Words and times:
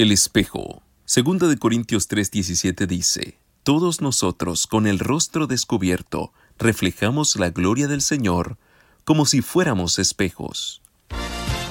El 0.00 0.12
espejo. 0.12 0.82
Segunda 1.04 1.46
de 1.46 1.58
Corintios 1.58 2.08
3:17 2.08 2.86
dice, 2.86 3.38
Todos 3.62 4.00
nosotros, 4.00 4.66
con 4.66 4.86
el 4.86 4.98
rostro 4.98 5.46
descubierto, 5.46 6.32
reflejamos 6.58 7.36
la 7.36 7.50
gloria 7.50 7.86
del 7.86 8.00
Señor 8.00 8.56
como 9.04 9.26
si 9.26 9.42
fuéramos 9.42 9.98
espejos. 9.98 10.80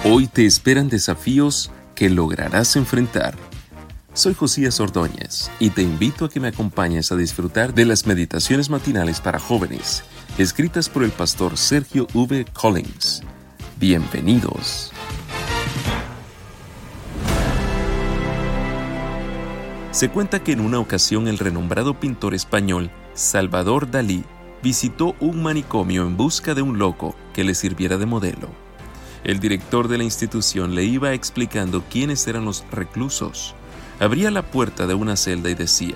Hoy 0.04 0.28
te 0.28 0.46
esperan 0.46 0.90
desafíos 0.90 1.72
que 1.96 2.12
lograrás 2.12 2.76
enfrentar. 2.76 3.36
Soy 4.14 4.36
Josías 4.36 4.80
Ordóñez 4.80 5.50
y 5.60 5.72
te 5.72 5.82
invito 5.82 6.26
a 6.26 6.30
que 6.30 6.40
me 6.40 6.50
acompañes 6.50 7.12
a 7.12 7.16
disfrutar 7.16 7.74
de 7.74 7.86
las 7.86 8.06
meditaciones 8.06 8.70
matinales 8.70 9.22
para 9.22 9.40
jóvenes, 9.40 10.04
escritas 10.38 10.88
por 10.88 11.04
el 11.04 11.10
pastor 11.10 11.58
Sergio 11.58 12.06
V. 12.14 12.46
Collins. 12.54 13.24
Bienvenidos. 13.80 14.92
Se 19.92 20.10
cuenta 20.10 20.44
que 20.44 20.52
en 20.52 20.62
una 20.62 20.80
ocasión 20.80 21.28
el 21.28 21.40
renombrado 21.40 22.00
pintor 22.00 22.36
español 22.36 22.92
Salvador 23.16 23.90
Dalí 23.90 24.24
visitó 24.62 25.16
un 25.20 25.42
manicomio 25.42 26.04
en 26.04 26.16
busca 26.16 26.54
de 26.54 26.62
un 26.62 26.78
loco 26.78 27.16
que 27.34 27.44
le 27.44 27.56
sirviera 27.56 27.98
de 27.98 28.06
modelo. 28.06 28.50
El 29.24 29.40
director 29.40 29.88
de 29.88 29.98
la 29.98 30.04
institución 30.04 30.76
le 30.76 30.84
iba 30.84 31.14
explicando 31.14 31.84
quiénes 31.90 32.28
eran 32.28 32.46
los 32.46 32.64
reclusos. 32.72 33.56
Abría 34.00 34.30
la 34.30 34.44
puerta 34.44 34.86
de 34.86 34.94
una 34.94 35.16
celda 35.16 35.50
y 35.50 35.56
decía, 35.56 35.96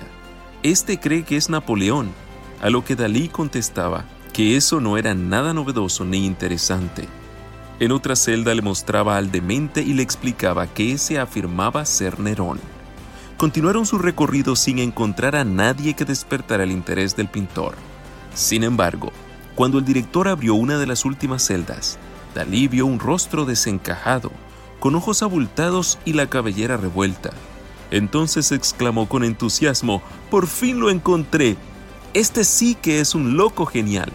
Este 0.64 0.98
cree 0.98 1.22
que 1.22 1.36
es 1.36 1.48
Napoleón, 1.48 2.10
a 2.62 2.70
lo 2.70 2.84
que 2.84 2.96
Dalí 2.96 3.28
contestaba 3.28 4.06
que 4.32 4.56
eso 4.56 4.80
no 4.80 4.98
era 4.98 5.14
nada 5.14 5.54
novedoso 5.54 6.04
ni 6.04 6.26
interesante. 6.26 7.06
En 7.78 7.92
otra 7.92 8.16
celda 8.16 8.56
le 8.56 8.62
mostraba 8.62 9.16
al 9.16 9.30
demente 9.30 9.82
y 9.82 9.94
le 9.94 10.02
explicaba 10.02 10.66
que 10.66 10.90
ese 10.92 11.20
afirmaba 11.20 11.84
ser 11.84 12.18
Nerón 12.18 12.73
continuaron 13.44 13.84
su 13.84 13.98
recorrido 13.98 14.56
sin 14.56 14.78
encontrar 14.78 15.36
a 15.36 15.44
nadie 15.44 15.92
que 15.92 16.06
despertara 16.06 16.64
el 16.64 16.70
interés 16.70 17.14
del 17.14 17.28
pintor. 17.28 17.74
Sin 18.32 18.64
embargo, 18.64 19.12
cuando 19.54 19.76
el 19.76 19.84
director 19.84 20.28
abrió 20.28 20.54
una 20.54 20.78
de 20.78 20.86
las 20.86 21.04
últimas 21.04 21.42
celdas, 21.42 21.98
Dalí 22.34 22.68
vio 22.68 22.86
un 22.86 22.98
rostro 22.98 23.44
desencajado, 23.44 24.32
con 24.80 24.94
ojos 24.94 25.22
abultados 25.22 25.98
y 26.06 26.14
la 26.14 26.26
cabellera 26.30 26.78
revuelta. 26.78 27.32
Entonces 27.90 28.50
exclamó 28.50 29.10
con 29.10 29.24
entusiasmo, 29.24 30.00
Por 30.30 30.46
fin 30.46 30.80
lo 30.80 30.88
encontré. 30.88 31.58
Este 32.14 32.44
sí 32.44 32.74
que 32.74 33.00
es 33.00 33.14
un 33.14 33.36
loco 33.36 33.66
genial. 33.66 34.10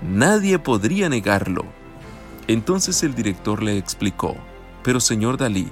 Nadie 0.00 0.58
podría 0.58 1.10
negarlo. 1.10 1.66
Entonces 2.46 3.02
el 3.02 3.14
director 3.14 3.62
le 3.62 3.76
explicó, 3.76 4.38
Pero 4.82 5.00
señor 5.00 5.36
Dalí, 5.36 5.68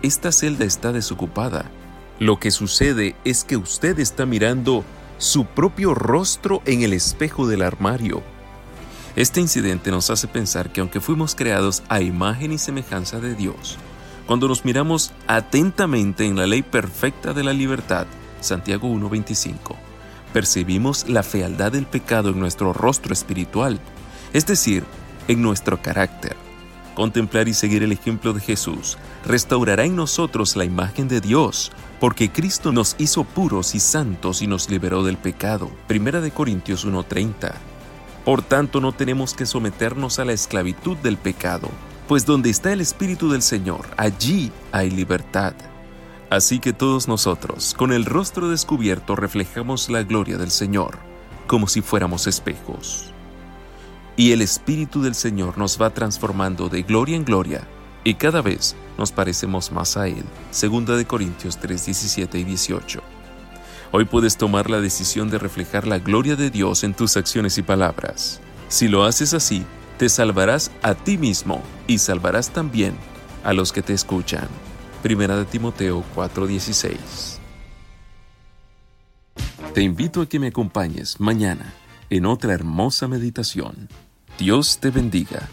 esta 0.00 0.32
celda 0.32 0.64
está 0.64 0.90
desocupada 0.90 1.70
lo 2.20 2.38
que 2.38 2.50
sucede 2.50 3.16
es 3.24 3.44
que 3.44 3.56
usted 3.56 3.98
está 3.98 4.26
mirando 4.26 4.84
su 5.16 5.46
propio 5.46 5.94
rostro 5.94 6.62
en 6.66 6.82
el 6.82 6.92
espejo 6.92 7.48
del 7.48 7.62
armario. 7.62 8.22
Este 9.16 9.40
incidente 9.40 9.90
nos 9.90 10.10
hace 10.10 10.28
pensar 10.28 10.70
que 10.70 10.82
aunque 10.82 11.00
fuimos 11.00 11.34
creados 11.34 11.82
a 11.88 12.02
imagen 12.02 12.52
y 12.52 12.58
semejanza 12.58 13.20
de 13.20 13.34
Dios, 13.34 13.78
cuando 14.26 14.48
nos 14.48 14.66
miramos 14.66 15.12
atentamente 15.26 16.26
en 16.26 16.36
la 16.36 16.46
ley 16.46 16.62
perfecta 16.62 17.32
de 17.32 17.42
la 17.42 17.54
libertad, 17.54 18.06
Santiago 18.40 18.88
1.25, 18.88 19.74
percibimos 20.34 21.08
la 21.08 21.22
fealdad 21.22 21.72
del 21.72 21.86
pecado 21.86 22.28
en 22.28 22.38
nuestro 22.38 22.74
rostro 22.74 23.14
espiritual, 23.14 23.80
es 24.34 24.44
decir, 24.44 24.84
en 25.26 25.40
nuestro 25.40 25.80
carácter. 25.80 26.36
Contemplar 26.94 27.48
y 27.48 27.54
seguir 27.54 27.82
el 27.82 27.92
ejemplo 27.92 28.34
de 28.34 28.40
Jesús 28.40 28.98
restaurará 29.24 29.84
en 29.84 29.96
nosotros 29.96 30.54
la 30.54 30.66
imagen 30.66 31.08
de 31.08 31.22
Dios, 31.22 31.72
porque 32.00 32.32
Cristo 32.32 32.72
nos 32.72 32.96
hizo 32.98 33.24
puros 33.24 33.74
y 33.74 33.80
santos 33.80 34.40
y 34.40 34.46
nos 34.46 34.70
liberó 34.70 35.04
del 35.04 35.18
pecado. 35.18 35.70
Primera 35.86 36.22
de 36.22 36.30
Corintios 36.30 36.86
1:30. 36.86 37.54
Por 38.24 38.42
tanto, 38.42 38.80
no 38.80 38.92
tenemos 38.92 39.34
que 39.34 39.46
someternos 39.46 40.18
a 40.18 40.24
la 40.24 40.32
esclavitud 40.32 40.96
del 40.96 41.18
pecado, 41.18 41.68
pues 42.08 42.24
donde 42.24 42.48
está 42.50 42.72
el 42.72 42.80
Espíritu 42.80 43.30
del 43.30 43.42
Señor, 43.42 43.86
allí 43.96 44.50
hay 44.72 44.90
libertad. 44.90 45.54
Así 46.30 46.58
que 46.58 46.72
todos 46.72 47.06
nosotros, 47.06 47.74
con 47.74 47.92
el 47.92 48.04
rostro 48.04 48.48
descubierto, 48.48 49.14
reflejamos 49.14 49.90
la 49.90 50.02
gloria 50.02 50.38
del 50.38 50.50
Señor, 50.50 50.98
como 51.46 51.66
si 51.66 51.82
fuéramos 51.82 52.26
espejos. 52.26 53.12
Y 54.16 54.32
el 54.32 54.40
Espíritu 54.40 55.02
del 55.02 55.14
Señor 55.14 55.58
nos 55.58 55.80
va 55.80 55.90
transformando 55.90 56.68
de 56.68 56.82
gloria 56.82 57.16
en 57.16 57.24
gloria, 57.24 57.66
y 58.04 58.14
cada 58.14 58.42
vez 58.42 58.76
nos 58.98 59.12
parecemos 59.12 59.72
más 59.72 59.96
a 59.96 60.08
Él. 60.08 60.24
Segunda 60.50 60.96
de 60.96 61.06
Corintios 61.06 61.58
3, 61.58 61.86
17 61.86 62.38
y 62.38 62.44
18. 62.44 63.02
Hoy 63.92 64.04
puedes 64.04 64.36
tomar 64.36 64.70
la 64.70 64.80
decisión 64.80 65.30
de 65.30 65.38
reflejar 65.38 65.86
la 65.86 65.98
gloria 65.98 66.36
de 66.36 66.50
Dios 66.50 66.84
en 66.84 66.94
tus 66.94 67.16
acciones 67.16 67.58
y 67.58 67.62
palabras. 67.62 68.40
Si 68.68 68.86
lo 68.86 69.04
haces 69.04 69.34
así, 69.34 69.64
te 69.98 70.08
salvarás 70.08 70.70
a 70.82 70.94
ti 70.94 71.18
mismo 71.18 71.62
y 71.86 71.98
salvarás 71.98 72.50
también 72.50 72.94
a 73.42 73.52
los 73.52 73.72
que 73.72 73.82
te 73.82 73.92
escuchan. 73.92 74.48
Primera 75.02 75.36
de 75.36 75.44
Timoteo 75.44 76.04
4:16. 76.14 77.40
Te 79.74 79.82
invito 79.82 80.22
a 80.22 80.28
que 80.28 80.38
me 80.38 80.48
acompañes 80.48 81.20
mañana 81.20 81.74
en 82.10 82.26
otra 82.26 82.54
hermosa 82.54 83.08
meditación. 83.08 83.88
Dios 84.38 84.78
te 84.78 84.90
bendiga. 84.90 85.48